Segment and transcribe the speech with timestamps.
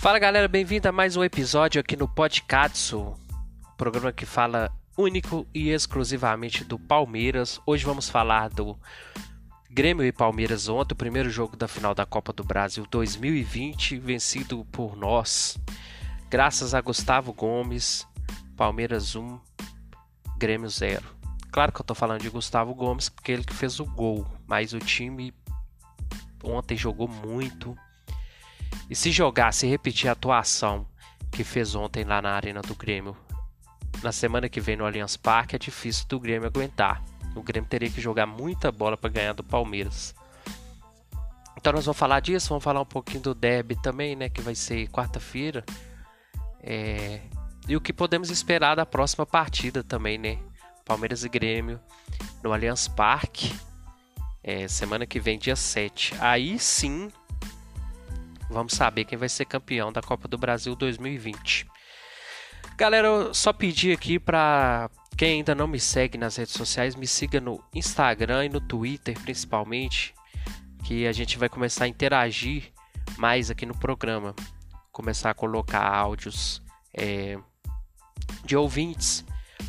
[0.00, 3.12] Fala galera, bem-vindo a mais um episódio aqui no Podcatsu,
[3.76, 7.60] programa que fala único e exclusivamente do Palmeiras.
[7.66, 8.78] Hoje vamos falar do
[9.70, 14.64] Grêmio e Palmeiras ontem, o primeiro jogo da final da Copa do Brasil 2020, vencido
[14.72, 15.58] por nós,
[16.30, 18.08] graças a Gustavo Gomes,
[18.56, 19.38] Palmeiras 1,
[20.38, 21.04] Grêmio 0.
[21.52, 24.72] Claro que eu tô falando de Gustavo Gomes porque ele que fez o gol, mas
[24.72, 25.34] o time
[26.42, 27.76] ontem jogou muito
[28.88, 30.86] e se jogar, se repetir a atuação
[31.30, 33.16] que fez ontem lá na Arena do Grêmio,
[34.02, 37.02] na semana que vem no Allianz Parque, é difícil do Grêmio aguentar.
[37.34, 40.14] O Grêmio teria que jogar muita bola para ganhar do Palmeiras.
[41.56, 44.54] Então nós vamos falar disso, vamos falar um pouquinho do derby também, né, que vai
[44.54, 45.64] ser quarta-feira.
[46.62, 47.20] É...
[47.68, 50.38] E o que podemos esperar da próxima partida também, né?
[50.84, 51.78] Palmeiras e Grêmio
[52.42, 53.54] no Allianz Parque.
[54.42, 56.14] É, semana que vem, dia 7.
[56.18, 57.10] Aí sim
[58.50, 61.68] Vamos saber quem vai ser campeão da Copa do Brasil 2020.
[62.76, 67.06] Galera, eu só pedi aqui para quem ainda não me segue nas redes sociais, me
[67.06, 70.12] siga no Instagram e no Twitter principalmente,
[70.84, 72.72] que a gente vai começar a interagir
[73.16, 74.34] mais aqui no programa.
[74.90, 76.60] Começar a colocar áudios
[76.92, 77.38] é,
[78.44, 79.24] de ouvintes,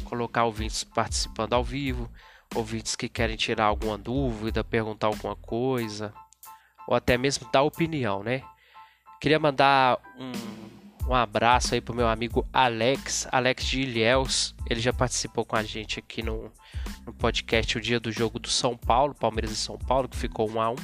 [0.06, 2.10] colocar ouvintes participando ao vivo,
[2.56, 6.12] ouvintes que querem tirar alguma dúvida, perguntar alguma coisa,
[6.88, 8.42] ou até mesmo dar opinião, né?
[9.22, 14.56] Queria mandar um, um abraço aí pro meu amigo Alex, Alex de Ilhéus.
[14.68, 16.52] Ele já participou com a gente aqui no,
[17.06, 20.50] no podcast o dia do jogo do São Paulo, Palmeiras e São Paulo, que ficou
[20.50, 20.76] 1 a 1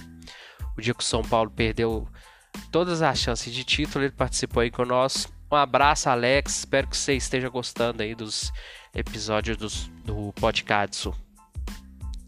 [0.77, 2.07] O dia que o São Paulo perdeu
[2.71, 5.33] todas as chances de título, ele participou aí conosco.
[5.51, 6.59] Um abraço, Alex.
[6.59, 8.53] Espero que você esteja gostando aí dos
[8.93, 11.09] episódios dos, do podcast.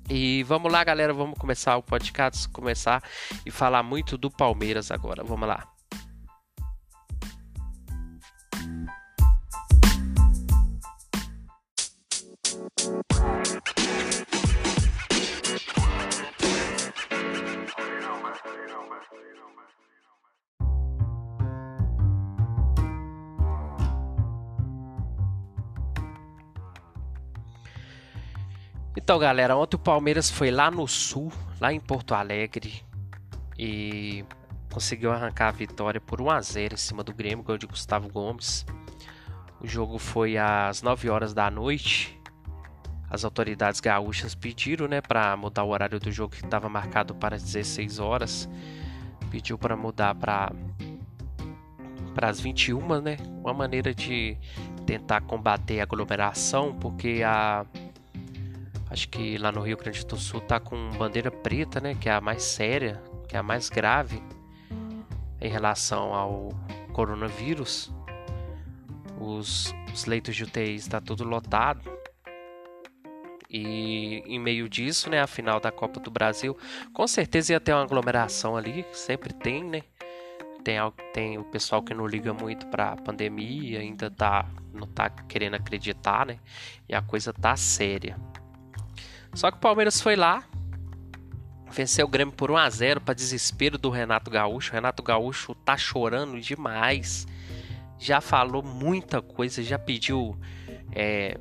[0.10, 1.14] E vamos lá, galera.
[1.14, 3.04] Vamos começar o podcast, começar
[3.46, 5.24] e falar muito do Palmeiras agora.
[5.24, 5.68] Vamos lá.
[29.10, 32.84] Então, galera, ontem o Palmeiras foi lá no sul, lá em Porto Alegre,
[33.58, 34.24] e
[34.72, 38.08] conseguiu arrancar a vitória por 1 a 0 em cima do Grêmio, gol de Gustavo
[38.08, 38.68] Gomes.
[39.60, 42.22] O jogo foi às 9 horas da noite.
[43.10, 47.36] As autoridades gaúchas pediram, né, para mudar o horário do jogo que estava marcado para
[47.36, 48.48] 16 horas.
[49.32, 50.52] Pediu para mudar para
[52.14, 53.18] para as 21, né?
[53.42, 54.38] Uma maneira de
[54.86, 57.66] tentar combater a aglomeração, porque a
[58.90, 61.96] Acho que lá no Rio Grande do Sul tá com bandeira preta, né?
[61.96, 64.22] Que é a mais séria, que é a mais grave
[65.40, 66.50] em relação ao
[66.92, 67.92] coronavírus.
[69.20, 72.00] Os, os leitos de UTI está tudo lotado.
[73.50, 76.56] E em meio disso, né, a final da Copa do Brasil,
[76.94, 79.82] com certeza ia ter uma aglomeração ali, sempre tem, né?
[80.64, 80.78] Tem,
[81.14, 85.56] tem o pessoal que não liga muito para a pandemia, ainda tá, não tá querendo
[85.56, 86.38] acreditar, né?
[86.88, 88.18] E a coisa tá séria.
[89.34, 90.44] Só que o Palmeiras foi lá,
[91.72, 94.72] venceu o Grêmio por 1 a 0 para desespero do Renato Gaúcho.
[94.72, 97.28] O Renato Gaúcho tá chorando demais.
[97.98, 100.38] Já falou muita coisa, já pediu
[100.92, 101.38] é,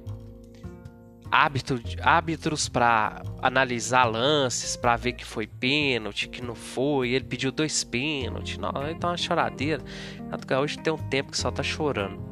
[1.31, 7.11] árbitros para analisar lances, para ver que foi pênalti, que não foi.
[7.11, 8.59] Ele pediu dois pênaltis.
[8.59, 9.83] Não, então uma choradeira.
[10.19, 12.27] O Renato Gaúcho tem um tempo que só tá chorando.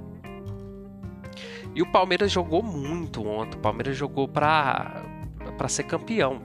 [1.74, 3.56] E o Palmeiras jogou muito ontem.
[3.58, 5.02] O Palmeiras jogou para
[5.56, 6.40] para ser campeão.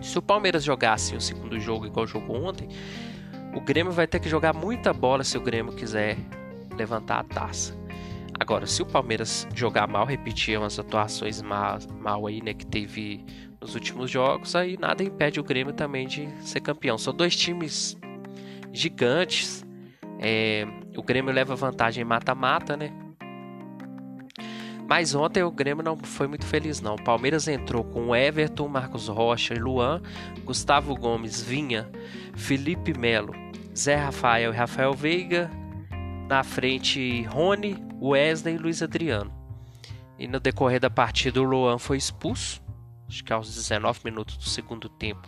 [0.00, 2.68] Se o Palmeiras jogasse o segundo jogo igual jogou ontem,
[3.54, 6.16] o Grêmio vai ter que jogar muita bola se o Grêmio quiser
[6.76, 7.76] levantar a taça.
[8.38, 13.24] Agora, se o Palmeiras jogar mal, repetir umas atuações mal, mal aí, né, que teve
[13.60, 16.98] nos últimos jogos, aí nada impede o Grêmio também de ser campeão.
[16.98, 17.96] São dois times
[18.72, 19.64] gigantes.
[20.18, 22.92] É, o Grêmio leva vantagem mata-mata, né?
[24.92, 26.96] Mas ontem o Grêmio não foi muito feliz, não.
[26.96, 30.02] O Palmeiras entrou com Everton, Marcos Rocha e Luan,
[30.44, 31.90] Gustavo Gomes, Vinha,
[32.34, 33.32] Felipe Melo,
[33.74, 35.50] Zé Rafael e Rafael Veiga.
[36.28, 39.32] Na frente, Rony, Wesley e Luiz Adriano.
[40.18, 42.62] E no decorrer da partida, o Luan foi expulso.
[43.08, 45.26] Acho que aos 19 minutos do segundo tempo,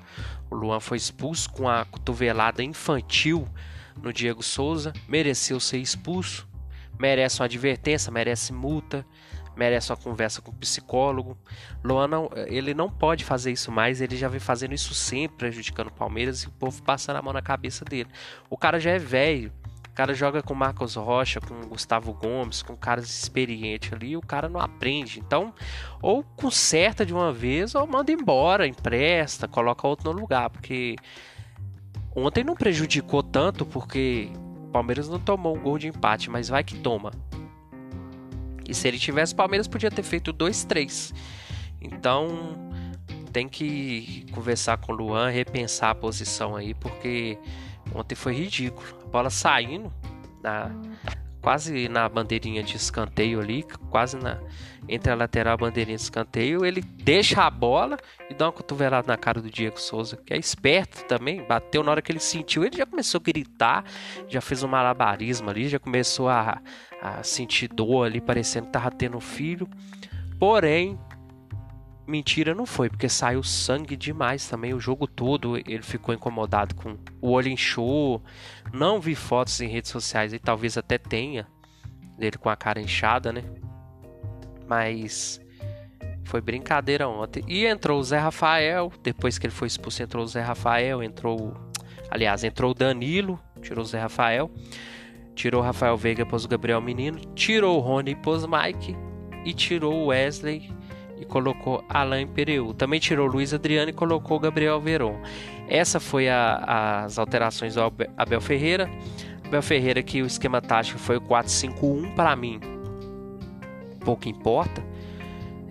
[0.50, 3.48] o Luan foi expulso com a cotovelada infantil
[3.96, 4.92] no Diego Souza.
[5.08, 6.46] Mereceu ser expulso.
[7.00, 9.06] Merece uma advertência, merece multa
[9.56, 11.36] merece uma conversa com o psicólogo.
[11.82, 15.88] Luan não, ele não pode fazer isso mais, ele já vem fazendo isso sempre, prejudicando
[15.88, 18.08] o Palmeiras e o povo passando a mão na cabeça dele.
[18.50, 19.52] O cara já é velho,
[19.94, 24.20] O cara joga com Marcos Rocha, com Gustavo Gomes, com caras experientes ali, e o
[24.20, 25.20] cara não aprende.
[25.20, 25.54] Então,
[26.02, 30.96] ou conserta de uma vez, ou manda embora, empresta, coloca outro no lugar, porque
[32.12, 34.32] ontem não prejudicou tanto, porque
[34.64, 37.12] o Palmeiras não tomou um gol de empate, mas vai que toma.
[38.68, 41.14] E se ele tivesse, o Palmeiras podia ter feito 2-3.
[41.80, 42.28] Então,
[43.32, 47.38] tem que conversar com o Luan, repensar a posição aí, porque
[47.94, 48.86] ontem foi ridículo.
[49.02, 49.92] A bola saindo
[50.42, 50.70] na,
[51.44, 54.40] quase na bandeirinha de escanteio ali, quase na
[54.88, 57.98] entre a lateral e a bandeirinha de escanteio, ele deixa a bola
[58.28, 61.90] e dá uma cotovelada na cara do Diego Souza, que é esperto também, bateu na
[61.90, 63.84] hora que ele sentiu, ele já começou a gritar,
[64.28, 66.60] já fez um malabarismo ali, já começou a,
[67.00, 69.68] a sentir dor ali, parecendo que tava tendo filho.
[70.38, 70.98] Porém,
[72.06, 74.74] Mentira não foi, porque saiu sangue demais também.
[74.74, 78.22] O jogo todo ele ficou incomodado com o olho inchou.
[78.72, 81.46] Não vi fotos em redes sociais e talvez até tenha
[82.18, 83.42] dele com a cara inchada, né?
[84.68, 85.40] Mas
[86.24, 87.42] foi brincadeira ontem.
[87.48, 88.92] E entrou o Zé Rafael.
[89.02, 91.02] Depois que ele foi expulso, entrou o Zé Rafael.
[91.02, 91.54] Entrou.
[92.10, 93.40] Aliás, entrou o Danilo.
[93.62, 94.50] Tirou o Zé Rafael.
[95.34, 97.18] Tirou o Rafael Veiga, pôs o Gabriel Menino.
[97.34, 98.94] Tirou o Rony pôs o Mike.
[99.44, 100.70] E tirou o Wesley
[101.24, 102.74] e colocou Alain Pereu.
[102.74, 105.18] Também tirou Luiz Adriano e colocou Gabriel Veron.
[105.68, 107.80] Essa foi a, as alterações do
[108.16, 108.88] Abel Ferreira.
[109.46, 112.60] Abel Ferreira que o esquema tático foi o 4-5-1 para mim.
[114.04, 114.84] Pouco importa.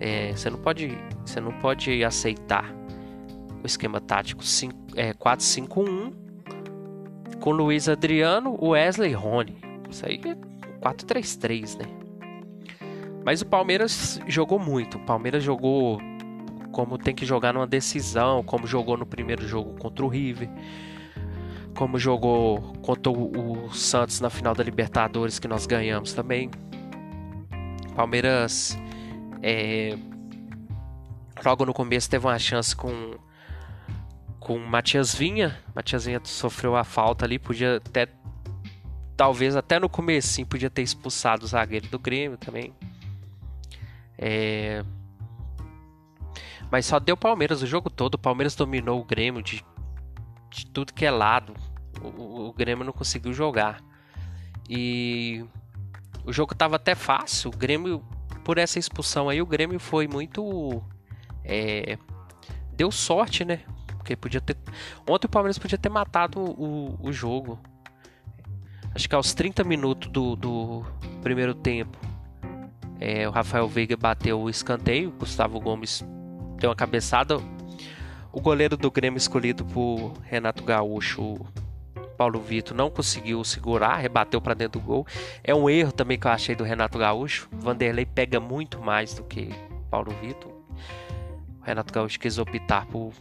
[0.00, 2.74] É, você não pode, você não pode aceitar
[3.62, 6.12] o esquema tático 4-5-1
[7.32, 9.56] é, com Luiz Adriano, Wesley Rony.
[9.88, 10.34] Isso aí é
[10.84, 12.03] 4-3-3, né?
[13.24, 14.98] Mas o Palmeiras jogou muito.
[14.98, 15.98] O Palmeiras jogou
[16.70, 20.50] como tem que jogar numa decisão, como jogou no primeiro jogo contra o River,
[21.74, 26.50] como jogou contra o, Santos na final da Libertadores que nós ganhamos também.
[27.94, 28.76] Palmeiras
[29.40, 29.96] é,
[31.44, 33.14] logo no começo teve uma chance com
[34.38, 35.58] com Matias Vinha.
[35.74, 38.08] Matias Vinha sofreu a falta ali, podia até
[39.16, 42.74] talvez até no começo podia ter expulsado o zagueiro do Grêmio também.
[44.18, 44.84] É...
[46.70, 48.14] Mas só deu Palmeiras o jogo todo.
[48.14, 49.64] O Palmeiras dominou o Grêmio de,
[50.50, 51.54] de tudo que é lado.
[52.02, 53.82] O, o, Grêmio não conseguiu jogar.
[54.68, 55.44] E
[56.24, 57.50] o jogo tava até fácil.
[57.50, 58.04] O Grêmio,
[58.42, 60.82] por essa expulsão aí, o Grêmio foi muito.
[61.44, 61.98] É...
[62.72, 63.60] Deu sorte, né?
[63.98, 64.56] Porque podia ter.
[65.08, 67.58] Ontem o Palmeiras podia ter matado o, o jogo.
[68.94, 70.84] Acho que aos 30 minutos do, do
[71.22, 71.98] primeiro tempo
[73.00, 76.04] é, o Rafael Veiga bateu o escanteio, Gustavo Gomes
[76.58, 77.38] deu uma cabeçada.
[78.32, 81.36] O goleiro do Grêmio escolhido por Renato Gaúcho,
[82.16, 85.06] Paulo Vitor, não conseguiu segurar, rebateu para dentro do gol.
[85.42, 87.48] É um erro também que eu achei do Renato Gaúcho.
[87.52, 89.50] Vanderlei pega muito mais do que
[89.90, 90.50] Paulo Vitor.
[90.50, 93.12] O Renato Gaúcho quis optar por,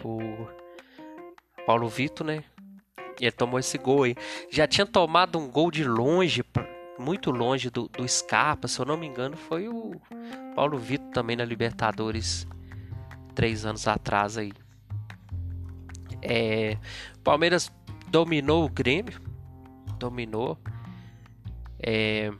[0.00, 0.54] por
[1.66, 2.44] Paulo Vitor, né?
[3.20, 4.16] E ele tomou esse gol aí.
[4.50, 6.42] Já tinha tomado um gol de longe
[6.98, 10.00] muito longe do, do Scarpa, se eu não me engano, foi o
[10.54, 12.46] Paulo Vitor também na Libertadores
[13.34, 14.52] três anos atrás aí.
[16.22, 16.78] É,
[17.22, 17.70] Palmeiras
[18.08, 19.20] dominou o Grêmio,
[19.98, 20.58] dominou.
[21.78, 22.32] É,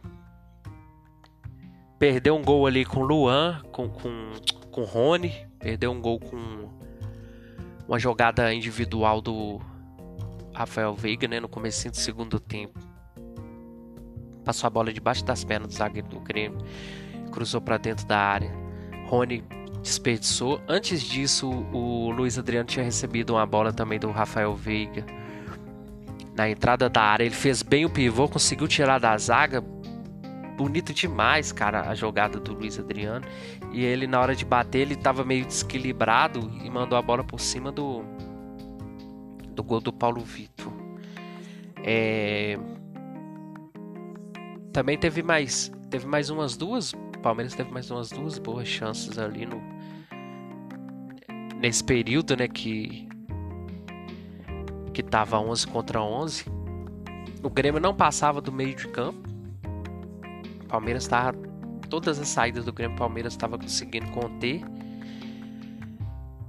[1.99, 4.33] perdeu um gol ali com Luan, com, com,
[4.71, 6.71] com Rony, perdeu um gol com
[7.87, 9.61] uma jogada individual do
[10.55, 12.96] Rafael Veiga, né, no começo do segundo tempo
[14.47, 16.59] passou a bola debaixo das pernas do zagueiro do Grêmio,
[17.33, 18.51] cruzou para dentro da área.
[19.09, 19.43] Rony
[19.83, 20.61] desperdiçou.
[20.69, 25.05] Antes disso, o Luiz Adriano tinha recebido uma bola também do Rafael Veiga
[26.37, 27.25] na entrada da área.
[27.25, 29.61] Ele fez bem o pivô, conseguiu tirar da zaga.
[30.57, 33.27] Bonito demais, cara, a jogada do Luiz Adriano.
[33.73, 37.41] E ele, na hora de bater, ele estava meio desequilibrado e mandou a bola por
[37.41, 38.03] cima do,
[39.51, 40.73] do gol do Paulo Vitor.
[41.83, 42.59] É,
[44.77, 46.93] também teve mais, teve mais umas duas,
[47.23, 49.59] Palmeiras teve mais umas duas boas chances ali no
[51.59, 53.09] nesse período, né, que
[54.93, 56.45] que tava 11 contra 11.
[57.43, 59.27] O Grêmio não passava do meio de campo.
[60.69, 61.33] Palmeiras estava
[61.89, 64.61] todas as saídas do Grêmio, o Palmeiras estava conseguindo conter.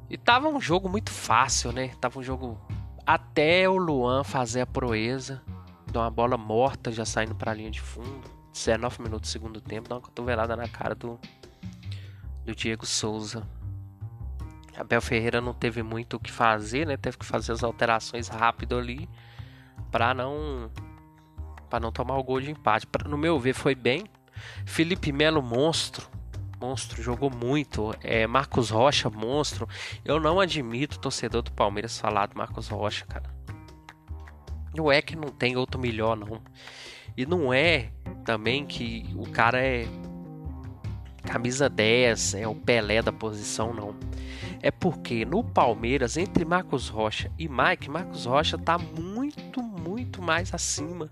[0.09, 1.91] E tava um jogo muito fácil, né?
[2.01, 2.59] Tava um jogo
[3.05, 5.41] até o Luan fazer a proeza
[5.91, 8.37] dá uma bola morta já saindo para a linha de fundo.
[8.53, 11.19] 19 minutos do segundo tempo, dá uma cotovelada na cara do,
[12.43, 13.47] do Diego Souza.
[14.75, 16.97] Abel Ferreira não teve muito o que fazer, né?
[16.97, 19.09] Teve que fazer as alterações rápido ali.
[19.91, 20.71] para não
[21.69, 22.87] para não tomar o gol de empate.
[22.87, 24.05] Pra, no meu ver foi bem.
[24.65, 26.07] Felipe Melo monstro,
[26.61, 27.93] monstro, jogou muito.
[28.01, 29.67] É, Marcos Rocha monstro.
[30.05, 33.36] Eu não admito torcedor do Palmeiras falar do Marcos Rocha, cara.
[34.77, 36.39] Não é que não tem outro melhor não.
[37.17, 37.89] E não é
[38.23, 39.87] também que o cara é
[41.23, 43.95] camisa 10, é o Pelé da posição, não.
[44.61, 50.53] É porque no Palmeiras, entre Marcos Rocha e Mike, Marcos Rocha tá muito, muito mais
[50.53, 51.09] acima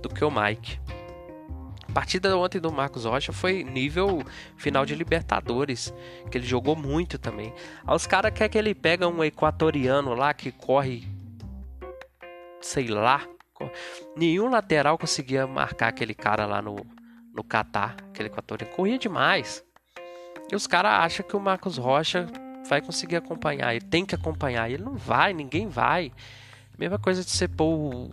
[0.00, 0.78] do que o Mike.
[1.88, 4.22] A partida ontem do Marcos Rocha foi nível
[4.56, 5.92] final de Libertadores,
[6.30, 7.52] que ele jogou muito também.
[7.86, 11.04] Os caras querem que ele pega um equatoriano lá que corre,
[12.60, 13.26] sei lá.
[14.16, 16.76] Nenhum lateral conseguia marcar aquele cara lá no,
[17.34, 18.74] no Catar, aquele equatoriano.
[18.74, 19.64] Corria demais.
[20.50, 22.26] E os caras acham que o Marcos Rocha
[22.68, 23.74] vai conseguir acompanhar.
[23.74, 24.70] Ele tem que acompanhar.
[24.70, 26.12] Ele não vai, ninguém vai.
[26.78, 28.10] Mesma coisa de você pôr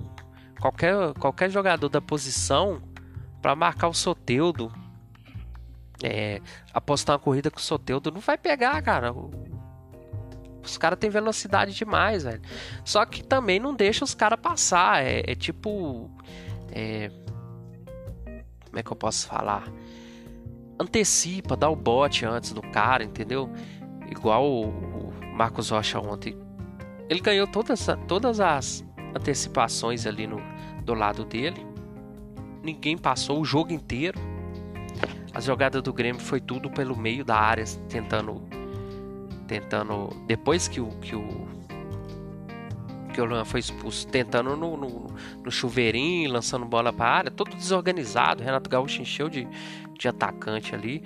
[0.59, 2.81] qualquer, qualquer jogador da posição
[3.41, 4.71] para marcar o Soteudo.
[6.03, 9.11] É, apostar uma corrida com o Soteudo não vai pegar, cara.
[10.67, 12.41] Os caras têm velocidade demais, velho.
[12.83, 15.03] Só que também não deixa os caras passar.
[15.03, 16.09] É, é tipo.
[16.71, 17.09] É,
[18.65, 19.63] como é que eu posso falar?
[20.79, 23.49] Antecipa, dá o bote antes do cara, entendeu?
[24.09, 26.37] Igual o Marcos Rocha ontem.
[27.09, 28.83] Ele ganhou todas, todas as
[29.15, 30.41] antecipações ali no,
[30.83, 31.65] do lado dele.
[32.61, 34.19] Ninguém passou o jogo inteiro.
[35.33, 38.41] A jogada do Grêmio foi tudo pelo meio da área, tentando.
[39.47, 40.09] Tentando.
[40.25, 40.89] Depois que o.
[40.99, 41.47] Que o
[43.17, 45.07] que o Luan foi expulso, tentando no, no,
[45.43, 48.43] no chuveirinho, lançando bola para área, todo desorganizado.
[48.43, 49.47] Renato Gaúcho encheu de,
[49.97, 51.01] de atacante ali.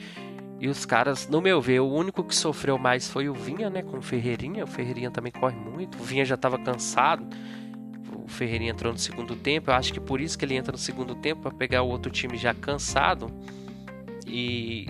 [0.59, 3.81] E os caras, no meu ver, o único que sofreu mais foi o Vinha, né?
[3.81, 4.65] Com o Ferreirinha.
[4.65, 5.97] O Ferreirinha também corre muito.
[5.97, 7.25] O Vinha já estava cansado.
[8.13, 9.71] O Ferreirinha entrou no segundo tempo.
[9.71, 12.11] Eu acho que por isso que ele entra no segundo tempo para pegar o outro
[12.11, 13.31] time já cansado.
[14.27, 14.85] E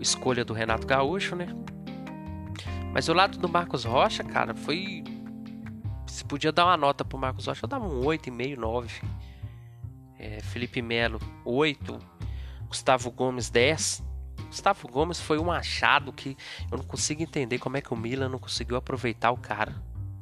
[0.00, 1.46] escolha do Renato Gaúcho, né?
[2.92, 5.02] Mas o lado do Marcos Rocha, cara, foi.
[6.06, 9.02] Se podia dar uma nota pro Marcos Rocha, eu dava um 8,5, 9.
[10.18, 11.98] É, Felipe Melo, 8.
[12.68, 14.04] Gustavo Gomes, 10.
[14.46, 16.36] Gustavo Gomes foi um achado que
[16.70, 19.74] eu não consigo entender como é que o Milan não conseguiu aproveitar o cara.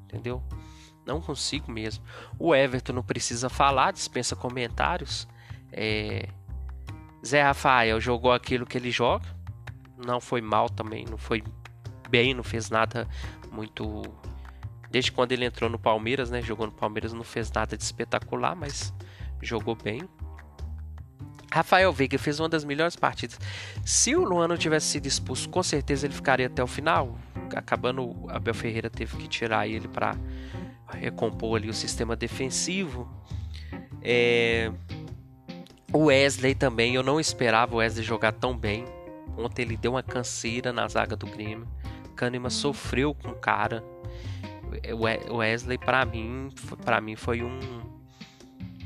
[0.04, 0.40] Entendeu?
[1.04, 2.04] Não consigo mesmo.
[2.38, 5.26] O Everton não precisa falar, dispensa comentários.
[5.72, 6.28] É...
[7.26, 9.26] Zé Rafael jogou aquilo que ele joga.
[9.96, 11.42] Não foi mal também, não foi
[12.10, 13.08] bem, não fez nada
[13.50, 14.02] muito.
[14.90, 16.42] Desde quando ele entrou no Palmeiras, né?
[16.42, 18.92] Jogou no Palmeiras, não fez nada de espetacular, mas
[19.40, 20.02] jogou bem.
[21.52, 23.38] Rafael Veiga fez uma das melhores partidas.
[23.84, 27.18] Se o Luan não tivesse sido expulso, com certeza ele ficaria até o final.
[27.54, 30.16] Acabando, Abel Ferreira teve que tirar ele para
[30.88, 33.08] recompor ali o sistema defensivo.
[34.00, 34.70] É...
[35.92, 38.84] O Wesley também, eu não esperava o Wesley jogar tão bem.
[39.36, 41.66] Ontem ele deu uma canseira na zaga do Grêmio.
[42.20, 43.82] Kahneman sofreu com o cara.
[45.30, 46.50] O Wesley para mim,
[46.84, 47.58] para mim foi um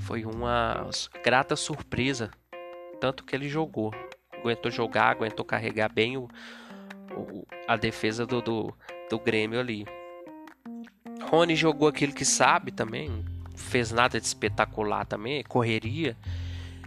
[0.00, 0.88] foi uma
[1.24, 2.30] grata surpresa
[3.00, 3.92] tanto que ele jogou.
[4.32, 6.28] Aguentou jogar, aguentou carregar bem o,
[7.10, 8.74] o a defesa do, do,
[9.10, 9.84] do Grêmio ali.
[11.22, 13.24] Rony jogou aquilo que sabe também,
[13.56, 16.16] fez nada de espetacular também, correria.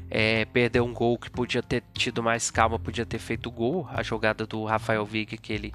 [0.10, 3.88] É, perdeu um gol que podia ter tido mais calma, podia ter feito gol.
[3.92, 5.74] A jogada do Rafael Vig que ele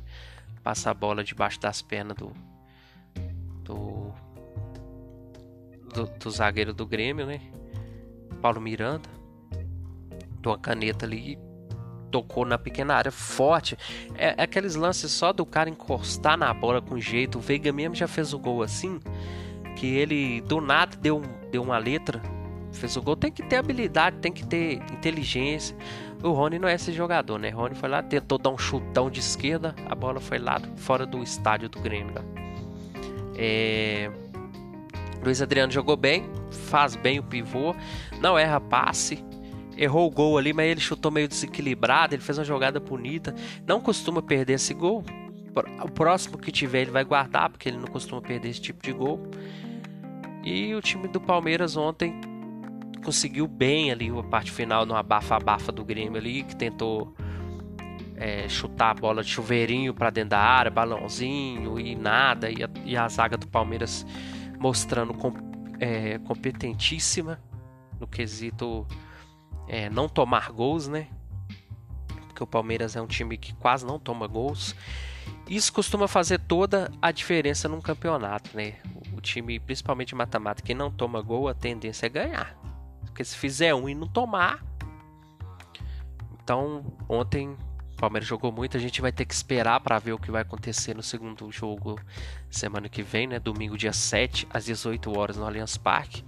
[0.62, 2.32] passa a bola debaixo das pernas do,
[3.64, 4.12] do,
[5.94, 7.40] do, do zagueiro do Grêmio, né?
[8.40, 9.08] Paulo Miranda
[10.40, 11.38] de uma caneta ali
[12.10, 13.76] tocou na pequena área forte.
[14.14, 17.38] É, é, aqueles lances só do cara encostar na bola com jeito.
[17.38, 19.00] O Veiga mesmo já fez o gol assim,
[19.76, 22.20] que ele do nada deu, deu uma letra,
[22.72, 23.16] fez o gol.
[23.16, 25.74] Tem que ter habilidade, tem que ter inteligência.
[26.22, 27.52] O Rony não é esse jogador, né?
[27.52, 31.04] O Rony foi lá, tentou dar um chutão de esquerda, a bola foi lá fora
[31.04, 32.14] do estádio do Grêmio.
[33.36, 34.10] É...
[35.24, 37.74] Luiz Adriano jogou bem, faz bem o pivô,
[38.20, 39.24] não erra passe,
[39.76, 43.34] errou o gol ali, mas ele chutou meio desequilibrado, ele fez uma jogada bonita.
[43.66, 45.04] Não costuma perder esse gol.
[45.82, 48.92] O próximo que tiver ele vai guardar, porque ele não costuma perder esse tipo de
[48.92, 49.20] gol.
[50.42, 52.20] E o time do Palmeiras ontem
[53.02, 57.14] conseguiu bem ali a parte final no abafa-abafa do Grêmio ali, que tentou
[58.16, 62.50] é, chutar a bola de chuveirinho para dentro da área, balãozinho e nada.
[62.50, 64.06] E a, e a zaga do Palmeiras
[64.58, 65.32] mostrando com,
[65.80, 67.42] é, competentíssima
[67.98, 68.86] no quesito
[69.68, 71.08] é, não tomar gols, né?
[72.28, 74.76] Porque o Palmeiras é um time que quase não toma gols.
[75.48, 78.74] Isso costuma fazer toda a diferença num campeonato, né?
[79.16, 82.61] O time, principalmente matemática, que não toma gol, a tendência é ganhar.
[83.12, 84.64] Porque se fizer um e não tomar.
[86.42, 88.74] Então, ontem o Palmeiras jogou muito.
[88.74, 92.00] A gente vai ter que esperar para ver o que vai acontecer no segundo jogo
[92.50, 93.38] semana que vem, né?
[93.38, 96.24] Domingo, dia 7, às 18 horas no Allianz Parque.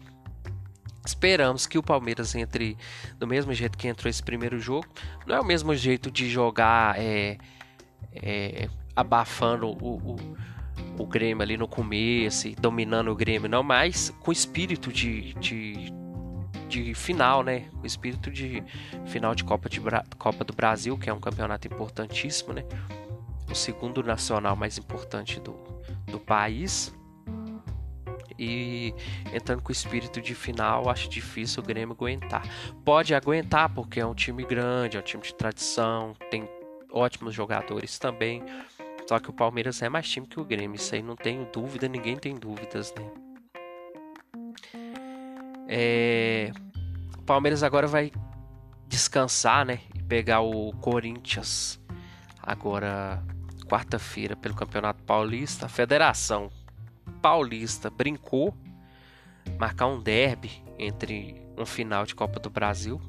[1.06, 2.76] Esperamos que o Palmeiras entre
[3.18, 4.86] do mesmo jeito que entrou esse primeiro jogo.
[5.26, 7.38] Não é o mesmo jeito de jogar é,
[8.14, 10.16] é, abafando o, o,
[10.98, 15.92] o, Grêmio ali no começo, dominando o Grêmio, não, mas com espírito de, de,
[16.74, 17.68] de final, né?
[17.80, 18.62] Com espírito de
[19.06, 19.80] final de Copa, de
[20.18, 22.64] Copa do Brasil, que é um campeonato importantíssimo, né?
[23.48, 25.52] O segundo nacional mais importante do,
[26.06, 26.92] do país.
[28.36, 28.92] E
[29.32, 32.42] entrando com o espírito de final, acho difícil o Grêmio aguentar.
[32.84, 36.48] Pode aguentar, porque é um time grande, é um time de tradição, tem
[36.90, 38.42] ótimos jogadores também.
[39.08, 41.86] Só que o Palmeiras é mais time que o Grêmio, isso aí não tenho dúvida,
[41.86, 43.23] ninguém tem dúvidas, né?
[45.68, 46.52] É...
[47.18, 48.12] O Palmeiras agora vai
[48.86, 49.80] descansar, né?
[49.94, 51.80] E pegar o Corinthians
[52.42, 53.22] agora
[53.66, 55.66] quarta-feira pelo Campeonato Paulista.
[55.66, 56.50] A Federação
[57.22, 58.54] Paulista brincou
[59.58, 63.00] marcar um derby entre um final de Copa do Brasil.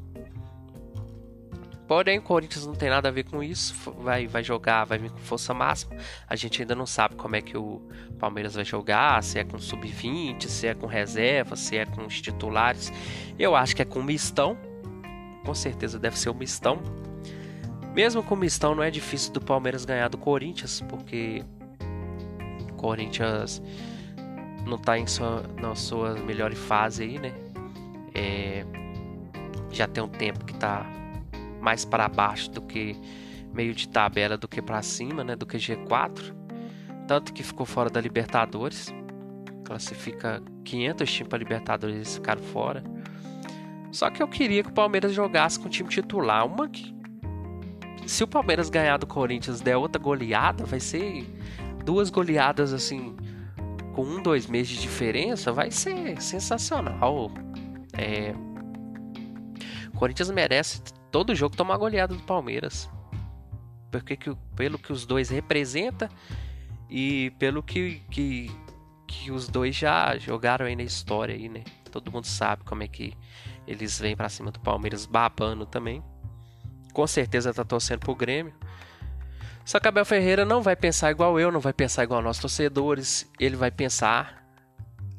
[1.88, 3.75] Porém, o Corinthians não tem nada a ver com isso.
[4.00, 5.96] Vai, vai jogar, vai vir com força máxima.
[6.27, 7.82] A gente ainda não sabe como é que o
[8.20, 12.20] Palmeiras vai jogar, se é com sub-20, se é com reserva, se é com os
[12.20, 12.92] titulares.
[13.38, 14.58] Eu acho que é com mistão.
[15.46, 16.82] Com certeza deve ser o mistão.
[17.94, 21.46] Mesmo com mistão, não é difícil do Palmeiras ganhar do Corinthians, porque
[22.72, 23.62] o Corinthians
[24.65, 27.32] não está em sua, na sua melhor fase aí, né?
[28.13, 28.65] É,
[29.72, 30.86] já tem um tempo que está
[31.65, 32.95] mais para baixo do que
[33.51, 35.36] meio de tabela do que para cima, né?
[35.36, 36.31] Do que G4.
[37.07, 38.93] Tanto que ficou fora da Libertadores.
[39.63, 42.83] Classifica 500 times para Libertadores eles ficaram fora.
[43.92, 46.46] Só que eu queria que o Palmeiras jogasse com o time titular.
[46.46, 46.94] Uma que.
[48.05, 51.25] Se o Palmeiras ganhar do Corinthians der outra goleada, vai ser
[51.83, 53.16] duas goleadas assim
[53.94, 57.31] com um, dois meses de diferença, vai ser sensacional.
[57.94, 58.35] É...
[59.92, 60.81] O Corinthians merece
[61.16, 62.90] todo jogo tomar goleada do Palmeiras.
[63.90, 66.10] Porque que, pelo que os dois representam
[66.90, 68.51] e pelo que, que,
[69.08, 71.64] que os dois já jogaram aí na história aí, né?
[71.90, 73.14] Todo mundo sabe como é que
[73.66, 76.04] eles vêm para cima do Palmeiras babando também.
[76.92, 78.54] Com certeza tá torcendo pro Grêmio.
[79.64, 83.25] Só que Abel Ferreira não vai pensar igual eu, não vai pensar igual nós torcedores.
[83.40, 84.45] Ele vai pensar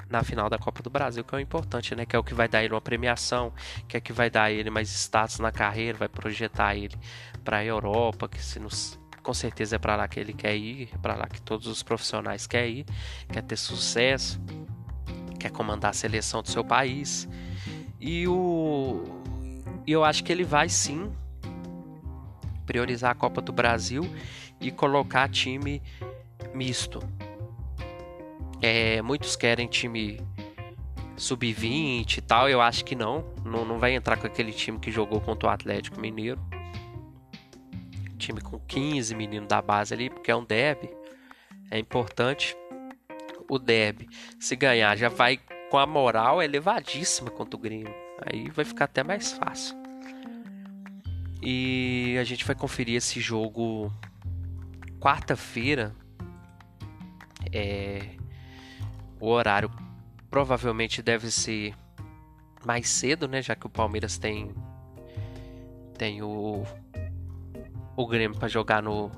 [0.09, 2.07] na final da Copa do Brasil, que é o importante, né?
[2.07, 3.53] Que é o que vai dar ele uma premiação,
[3.89, 6.97] que é o que vai dar ele mais status na carreira, vai projetar ele
[7.45, 10.89] para a Europa, que se nos, com certeza é para lá que ele quer ir,
[10.93, 12.87] é para lá que todos os profissionais querem ir,
[13.33, 14.41] quer ter sucesso,
[15.39, 17.29] quer comandar a seleção do seu país.
[18.01, 19.03] E o
[19.87, 21.13] eu acho que ele vai sim
[22.67, 24.03] priorizar a Copa do Brasil
[24.61, 25.81] e colocar time
[26.53, 27.01] misto.
[28.63, 30.21] É, muitos querem time
[31.17, 33.25] sub-20 e tal, eu acho que não.
[33.45, 33.65] não.
[33.65, 36.41] Não vai entrar com aquele time que jogou contra o Atlético Mineiro.
[38.19, 40.91] Time com 15 meninos da base ali, porque é um derby.
[41.71, 42.57] É importante.
[43.49, 44.09] O derby,
[44.41, 45.39] se ganhar, já vai
[45.71, 47.95] com a moral elevadíssima contra o Grêmio.
[48.25, 49.77] Aí vai ficar até mais fácil.
[51.43, 53.93] E a gente vai conferir esse jogo
[54.99, 55.95] quarta-feira.
[57.53, 58.17] É,
[59.27, 59.69] o horário
[60.31, 61.75] provavelmente deve ser
[62.65, 63.43] mais cedo, né?
[63.43, 64.55] Já que o Palmeiras tem
[65.99, 66.63] tem o
[67.97, 69.11] o Grêmio para jogar no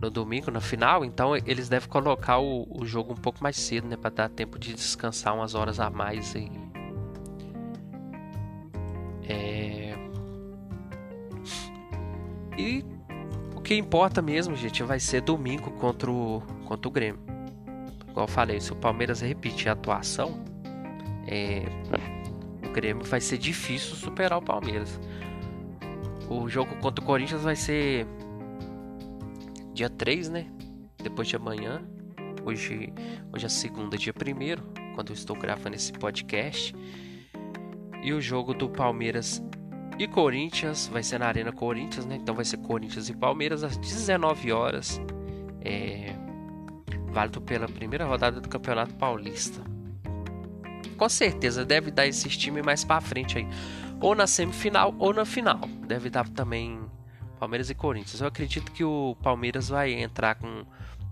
[0.00, 3.86] no domingo, na final, então eles devem colocar o, o jogo um pouco mais cedo,
[3.86, 6.50] né, para dar tempo de descansar umas horas a mais aí.
[9.22, 9.94] É...
[12.58, 12.84] E
[13.54, 17.33] o que importa mesmo, gente, vai ser domingo contra o, contra o Grêmio.
[18.14, 20.44] Igual eu falei, se o Palmeiras repetir a atuação,
[21.26, 21.64] é,
[22.64, 25.00] o Grêmio vai ser difícil superar o Palmeiras.
[26.30, 28.06] O jogo contra o Corinthians vai ser
[29.72, 30.46] dia 3, né?
[31.02, 31.82] Depois de amanhã.
[32.44, 32.92] Hoje,
[33.32, 36.72] hoje é segunda, dia 1 quando eu estou gravando esse podcast.
[38.00, 39.42] E o jogo do Palmeiras
[39.98, 42.14] e Corinthians vai ser na Arena Corinthians, né?
[42.14, 45.00] Então vai ser Corinthians e Palmeiras às 19 horas.
[45.60, 46.23] É...
[47.14, 49.62] Válido pela primeira rodada do Campeonato Paulista.
[50.96, 53.46] Com certeza deve dar esses times mais para frente aí.
[54.00, 55.60] Ou na semifinal ou na final.
[55.86, 56.80] Deve dar também
[57.38, 58.20] Palmeiras e Corinthians.
[58.20, 60.66] Eu acredito que o Palmeiras vai entrar com,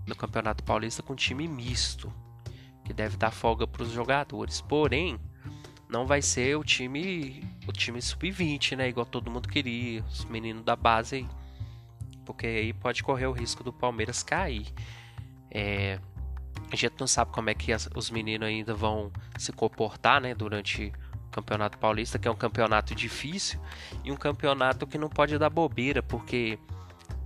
[0.05, 2.11] no Campeonato Paulista com time misto.
[2.83, 4.59] que deve dar folga para os jogadores.
[4.59, 5.17] Porém,
[5.87, 8.89] não vai ser o time o time sub-20, né?
[8.89, 11.25] Igual todo mundo queria, os meninos da base,
[12.25, 14.67] porque aí pode correr o risco do Palmeiras cair.
[15.53, 15.99] É,
[16.71, 20.33] a gente não sabe como é que as, os meninos ainda vão se comportar, né?
[20.33, 20.91] Durante
[21.27, 23.59] o Campeonato Paulista, que é um campeonato difícil
[24.03, 26.57] e um campeonato que não pode dar bobeira, porque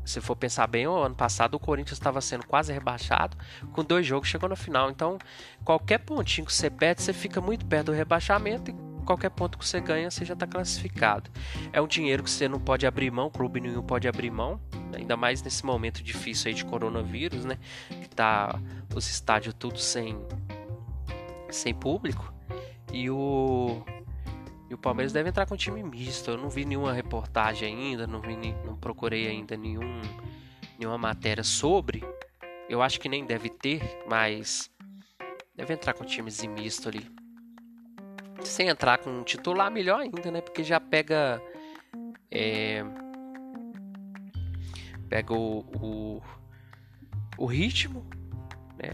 [0.06, 3.38] se for pensar bem, o ano passado o Corinthians estava sendo quase rebaixado,
[3.74, 4.90] com dois jogos chegou na final.
[4.90, 5.18] Então,
[5.64, 8.74] qualquer pontinho que você perde, você fica muito perto do rebaixamento
[9.08, 11.32] qualquer ponto que você ganha, você já está classificado.
[11.72, 14.60] É um dinheiro que você não pode abrir mão, clube nenhum pode abrir mão,
[14.94, 17.58] ainda mais nesse momento difícil aí de coronavírus, né?
[17.90, 18.60] Que tá
[18.94, 20.20] os estádios tudo sem
[21.50, 22.34] sem público.
[22.92, 23.82] E o
[24.70, 26.32] e o Palmeiras deve entrar com time misto.
[26.32, 30.02] Eu não vi nenhuma reportagem ainda, não, vi, não procurei ainda nenhum,
[30.78, 32.04] nenhuma matéria sobre.
[32.68, 34.70] Eu acho que nem deve ter, mas
[35.56, 37.10] deve entrar com times misto ali.
[38.48, 40.42] Sem entrar com um titular, melhor ainda, né?
[40.42, 41.42] Porque já pega.
[42.32, 42.84] É,
[45.10, 46.22] pega o, o,
[47.38, 48.06] o ritmo,
[48.78, 48.92] né?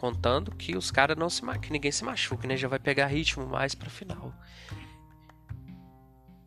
[0.00, 2.56] contando que os caras não se que ninguém se machuque, né?
[2.56, 4.32] Já vai pegar ritmo mais para final.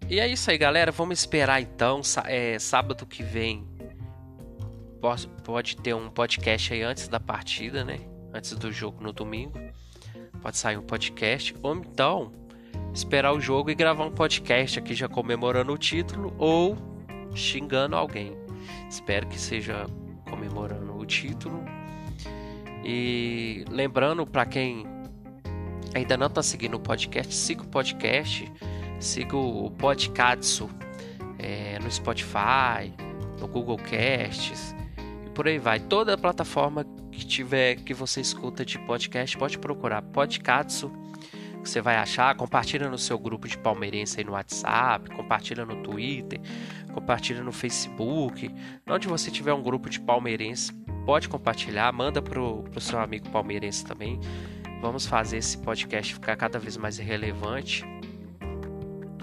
[0.10, 0.91] E é isso aí, galera.
[0.91, 2.01] Vamos esperar então.
[2.25, 3.63] É, sábado que vem
[4.99, 7.99] pode, pode ter um podcast aí antes da partida, né?
[8.34, 9.60] Antes do jogo no domingo.
[10.43, 11.56] Pode sair um podcast.
[11.63, 12.32] Ou então
[12.93, 16.77] esperar o jogo e gravar um podcast aqui já comemorando o título ou
[17.34, 18.38] xingando alguém.
[18.89, 19.88] Espero que seja
[20.29, 21.63] comemorando o título
[22.84, 24.86] e lembrando para quem
[25.95, 28.51] ainda não está seguindo o podcast, siga o podcast,
[28.99, 30.67] siga o podcast
[31.39, 32.93] é, no Spotify,
[33.39, 34.75] no Google Casts
[35.25, 35.79] e por aí vai.
[35.79, 40.88] Toda plataforma que tiver que você escuta de podcast, pode procurar podcast
[41.63, 45.78] que você vai achar, compartilha no seu grupo de palmeirense aí no WhatsApp, compartilha no
[45.78, 46.41] Twitter,
[46.93, 48.54] compartilha no Facebook,
[48.86, 50.73] onde você tiver um grupo de palmeirense
[51.06, 54.19] pode compartilhar, manda pro, pro seu amigo palmeirense também.
[54.82, 57.86] Vamos fazer esse podcast ficar cada vez mais relevante.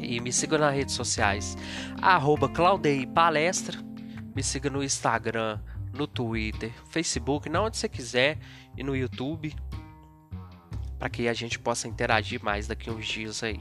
[0.01, 1.57] E me siga nas redes sociais,
[2.01, 2.51] arroba
[3.15, 3.79] Palestra.
[4.35, 5.61] Me siga no Instagram,
[5.93, 8.39] no Twitter, Facebook, na onde você quiser
[8.77, 9.55] e no YouTube.
[10.99, 13.61] Para que a gente possa interagir mais daqui uns dias aí.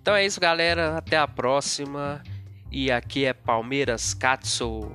[0.00, 0.96] Então é isso, galera.
[0.96, 2.22] Até a próxima.
[2.70, 4.90] E aqui é Palmeiras Katsu.